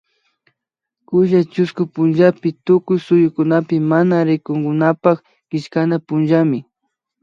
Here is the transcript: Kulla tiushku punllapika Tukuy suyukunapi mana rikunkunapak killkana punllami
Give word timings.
Kulla 1.07 1.39
tiushku 1.51 1.83
punllapika 1.93 2.59
Tukuy 2.65 2.99
suyukunapi 3.05 3.75
mana 3.91 4.15
rikunkunapak 4.27 5.17
killkana 5.49 5.95
punllami 6.07 6.59